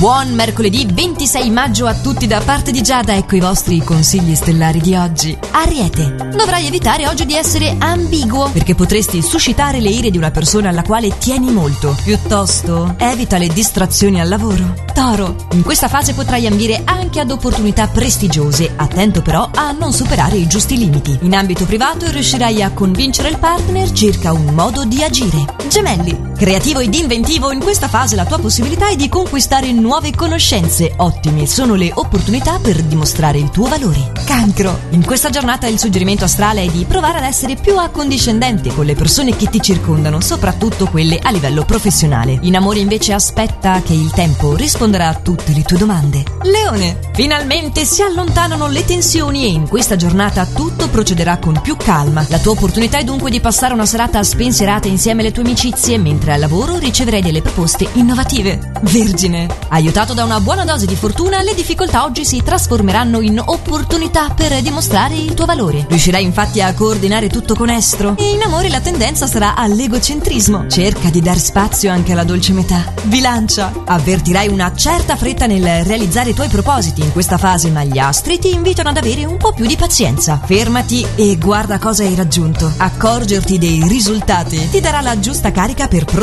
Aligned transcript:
Buon 0.00 0.32
mercoledì 0.32 0.86
26 0.90 1.50
maggio 1.50 1.84
a 1.84 1.92
tutti 1.92 2.26
da 2.26 2.40
parte 2.40 2.70
di 2.70 2.80
Giada, 2.80 3.14
ecco 3.14 3.36
i 3.36 3.40
vostri 3.40 3.80
consigli 3.80 4.34
stellari 4.34 4.80
di 4.80 4.94
oggi. 4.94 5.36
Ariete, 5.50 6.16
dovrai 6.34 6.66
evitare 6.66 7.06
oggi 7.06 7.26
di 7.26 7.34
essere 7.34 7.76
ambiguo 7.78 8.48
perché 8.50 8.74
potresti 8.74 9.20
suscitare 9.20 9.78
le 9.78 9.90
ire 9.90 10.08
di 10.08 10.16
una 10.16 10.30
persona 10.30 10.70
alla 10.70 10.84
quale 10.84 11.18
tieni 11.18 11.50
molto. 11.50 11.94
Piuttosto, 12.02 12.94
evita 12.96 13.36
le 13.36 13.48
distrazioni 13.48 14.22
al 14.22 14.28
lavoro. 14.30 14.72
Toro, 14.94 15.36
in 15.52 15.62
questa 15.62 15.88
fase 15.88 16.14
potrai 16.14 16.46
ambire 16.46 16.80
anche 16.86 17.20
ad 17.20 17.30
opportunità 17.30 17.86
prestigiose, 17.86 18.72
attento 18.74 19.20
però 19.20 19.50
a 19.54 19.72
non 19.72 19.92
superare 19.92 20.36
i 20.36 20.46
giusti 20.46 20.78
limiti. 20.78 21.18
In 21.20 21.34
ambito 21.34 21.66
privato 21.66 22.10
riuscirai 22.10 22.62
a 22.62 22.72
convincere 22.72 23.28
il 23.28 23.38
partner 23.38 23.92
circa 23.92 24.32
un 24.32 24.54
modo 24.54 24.86
di 24.86 25.02
agire. 25.02 25.44
Gemelli, 25.68 26.29
creativo 26.40 26.78
ed 26.80 26.94
inventivo, 26.94 27.52
in 27.52 27.60
questa 27.60 27.86
fase 27.86 28.16
la 28.16 28.24
tua 28.24 28.38
possibilità 28.38 28.88
è 28.88 28.96
di 28.96 29.10
conquistare 29.10 29.72
nuove 29.72 30.14
conoscenze. 30.14 30.94
Ottime 30.96 31.44
sono 31.44 31.74
le 31.74 31.92
opportunità 31.94 32.58
per 32.58 32.82
dimostrare 32.82 33.36
il 33.36 33.50
tuo 33.50 33.68
valore. 33.68 34.12
Cancro, 34.24 34.78
in 34.92 35.04
questa 35.04 35.28
giornata 35.28 35.66
il 35.66 35.78
suggerimento 35.78 36.24
astrale 36.24 36.62
è 36.62 36.66
di 36.68 36.86
provare 36.88 37.18
ad 37.18 37.24
essere 37.24 37.56
più 37.56 37.76
accondiscendente 37.76 38.72
con 38.72 38.86
le 38.86 38.94
persone 38.94 39.36
che 39.36 39.50
ti 39.50 39.60
circondano, 39.60 40.22
soprattutto 40.22 40.86
quelle 40.86 41.18
a 41.18 41.30
livello 41.30 41.62
professionale. 41.66 42.38
In 42.40 42.56
amore 42.56 42.78
invece 42.78 43.12
aspetta 43.12 43.82
che 43.82 43.92
il 43.92 44.10
tempo 44.10 44.56
risponderà 44.56 45.08
a 45.08 45.14
tutte 45.16 45.52
le 45.52 45.62
tue 45.62 45.76
domande. 45.76 46.24
Leone, 46.44 47.10
finalmente 47.12 47.84
si 47.84 48.00
allontanano 48.00 48.66
le 48.68 48.86
tensioni 48.86 49.44
e 49.44 49.48
in 49.48 49.68
questa 49.68 49.96
giornata 49.96 50.46
tutto 50.46 50.88
procederà 50.88 51.36
con 51.36 51.60
più 51.60 51.76
calma. 51.76 52.24
La 52.30 52.38
tua 52.38 52.52
opportunità 52.52 52.96
è 52.96 53.04
dunque 53.04 53.30
di 53.30 53.40
passare 53.40 53.74
una 53.74 53.84
serata 53.84 54.22
spensierata 54.22 54.88
insieme 54.88 55.20
alle 55.20 55.32
tue 55.32 55.42
amicizie, 55.42 55.98
mentre 55.98 56.28
al 56.32 56.40
lavoro 56.40 56.78
riceverai 56.78 57.22
delle 57.22 57.42
proposte 57.42 57.88
innovative. 57.94 58.72
Vergine, 58.82 59.48
aiutato 59.68 60.14
da 60.14 60.24
una 60.24 60.40
buona 60.40 60.64
dose 60.64 60.86
di 60.86 60.94
fortuna, 60.94 61.42
le 61.42 61.54
difficoltà 61.54 62.04
oggi 62.04 62.24
si 62.24 62.42
trasformeranno 62.42 63.20
in 63.20 63.42
opportunità 63.44 64.30
per 64.30 64.60
dimostrare 64.62 65.16
il 65.16 65.34
tuo 65.34 65.44
valore. 65.44 65.86
Riuscirai 65.88 66.22
infatti 66.22 66.62
a 66.62 66.72
coordinare 66.74 67.28
tutto 67.28 67.54
con 67.54 67.68
estro 67.70 68.16
e 68.16 68.30
in 68.30 68.42
amore 68.42 68.68
la 68.68 68.80
tendenza 68.80 69.26
sarà 69.26 69.54
all'egocentrismo. 69.56 70.68
Cerca 70.68 71.10
di 71.10 71.20
dar 71.20 71.38
spazio 71.38 71.90
anche 71.90 72.12
alla 72.12 72.24
dolce 72.24 72.52
metà. 72.52 72.92
Bilancia, 73.02 73.72
avvertirai 73.84 74.48
una 74.48 74.72
certa 74.74 75.16
fretta 75.16 75.46
nel 75.46 75.84
realizzare 75.84 76.30
i 76.30 76.34
tuoi 76.34 76.48
propositi 76.48 77.02
in 77.02 77.12
questa 77.12 77.38
fase, 77.38 77.70
ma 77.70 77.84
gli 77.84 77.98
astri 77.98 78.38
ti 78.38 78.52
invitano 78.52 78.90
ad 78.90 78.96
avere 78.96 79.24
un 79.24 79.36
po' 79.36 79.52
più 79.52 79.66
di 79.66 79.76
pazienza. 79.76 80.40
Fermati 80.44 81.04
e 81.16 81.36
guarda 81.36 81.78
cosa 81.78 82.04
hai 82.04 82.14
raggiunto. 82.14 82.72
Accorgerti 82.76 83.58
dei 83.58 83.82
risultati 83.88 84.70
ti 84.70 84.80
darà 84.80 85.00
la 85.00 85.18
giusta 85.18 85.50
carica 85.50 85.88
per 85.88 86.04
proseguire. 86.04 86.19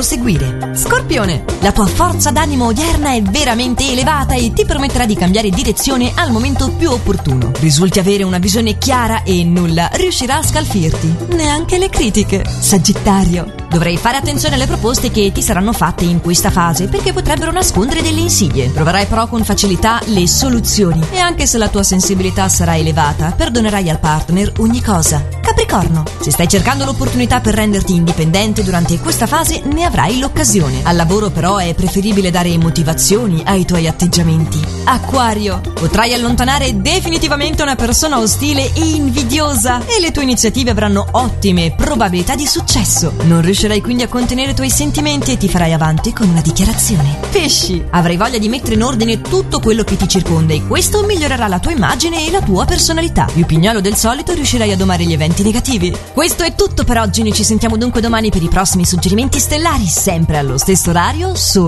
Scorpione, 0.75 1.43
la 1.59 1.71
tua 1.71 1.87
forza 1.87 2.31
d'animo 2.31 2.65
odierna 2.67 3.13
è 3.13 3.21
veramente 3.21 3.89
elevata 3.89 4.35
e 4.35 4.53
ti 4.53 4.65
permetterà 4.65 5.05
di 5.05 5.15
cambiare 5.15 5.49
direzione 5.49 6.11
al 6.15 6.31
momento 6.31 6.71
più 6.71 6.91
opportuno. 6.91 7.51
Risulti 7.59 7.99
avere 7.99 8.23
una 8.23 8.37
visione 8.37 8.77
chiara 8.77 9.23
e 9.23 9.43
nulla 9.43 9.89
riuscirà 9.93 10.37
a 10.37 10.43
scalfirti, 10.43 11.35
neanche 11.35 11.77
le 11.77 11.89
critiche. 11.89 12.45
Sagittario, 12.59 13.65
Dovrai 13.69 13.97
fare 13.97 14.17
attenzione 14.17 14.55
alle 14.55 14.65
proposte 14.65 15.11
che 15.11 15.31
ti 15.31 15.41
saranno 15.41 15.73
fatte 15.73 16.05
in 16.05 16.21
questa 16.21 16.49
fase 16.49 16.87
perché 16.87 17.11
potrebbero 17.11 17.51
nascondere 17.51 18.01
delle 18.01 18.21
insidie. 18.21 18.71
Troverai 18.71 19.05
però 19.07 19.27
con 19.27 19.43
facilità 19.43 19.99
le 20.05 20.25
soluzioni 20.25 21.03
e 21.11 21.19
anche 21.19 21.45
se 21.45 21.57
la 21.57 21.67
tua 21.67 21.83
sensibilità 21.83 22.47
sarà 22.47 22.77
elevata, 22.77 23.31
perdonerai 23.31 23.89
al 23.89 23.99
partner 23.99 24.53
ogni 24.59 24.81
cosa. 24.81 25.36
Capricorno, 25.57 26.03
se 26.19 26.29
stai 26.29 26.47
cercando 26.47 26.85
l'opportunità 26.85 27.39
per 27.39 27.55
renderti 27.55 27.95
indipendente 27.95 28.63
durante 28.63 28.99
questa 28.99 29.25
fase, 29.25 29.63
ne 29.65 29.85
avrai 29.85 30.19
l'occasione. 30.19 30.81
Al 30.83 30.95
lavoro 30.95 31.31
però 31.31 31.57
è 31.57 31.73
preferibile 31.73 32.29
dare 32.29 32.55
motivazioni 32.59 33.41
ai 33.43 33.65
tuoi 33.65 33.87
atteggiamenti. 33.87 34.61
Acquario, 34.83 35.59
potrai 35.73 36.13
allontanare 36.13 36.79
definitivamente 36.79 37.63
una 37.63 37.75
persona 37.75 38.19
ostile 38.19 38.71
e 38.71 38.81
invidiosa 38.81 39.83
e 39.87 39.99
le 39.99 40.11
tue 40.11 40.21
iniziative 40.21 40.69
avranno 40.69 41.07
ottime 41.09 41.73
probabilità 41.75 42.35
di 42.35 42.45
successo. 42.45 43.13
Non 43.23 43.41
riuscirai 43.41 43.81
quindi 43.81 44.03
a 44.03 44.07
contenere 44.07 44.51
i 44.51 44.55
tuoi 44.55 44.69
sentimenti 44.69 45.31
e 45.31 45.37
ti 45.37 45.49
farai 45.49 45.73
avanti 45.73 46.13
con 46.13 46.29
una 46.29 46.41
dichiarazione. 46.41 47.17
Pesci, 47.31 47.83
avrai 47.89 48.15
voglia 48.15 48.37
di 48.37 48.47
mettere 48.47 48.75
in 48.75 48.83
ordine 48.83 49.21
tutto 49.21 49.59
quello 49.59 49.83
che 49.83 49.97
ti 49.97 50.07
circonda 50.07 50.53
e 50.53 50.67
questo 50.67 51.03
migliorerà 51.03 51.47
la 51.47 51.59
tua 51.59 51.71
immagine 51.71 52.27
e 52.27 52.29
la 52.29 52.41
tua 52.41 52.65
personalità. 52.65 53.25
Più 53.25 53.45
pignolo 53.47 53.81
del 53.81 53.95
solito 53.95 54.33
riuscirai 54.33 54.71
a 54.71 54.77
domare 54.77 55.03
gli 55.03 55.13
eventi 55.13 55.45
negativi. 55.47 55.95
Questo 56.13 56.43
è 56.43 56.53
tutto 56.55 56.83
per 56.83 56.97
oggi, 56.97 57.21
noi 57.21 57.33
ci 57.33 57.43
sentiamo 57.43 57.77
dunque 57.77 58.01
domani 58.01 58.29
per 58.29 58.43
i 58.43 58.49
prossimi 58.49 58.85
suggerimenti 58.85 59.39
stellari, 59.39 59.85
sempre 59.85 60.37
allo 60.37 60.57
stesso 60.57 60.89
orario, 60.89 61.35
solo 61.35 61.65